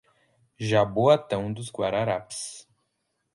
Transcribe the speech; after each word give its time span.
Jaboatão 0.59 1.53
dos 1.53 1.69
Guararapes 1.69 2.67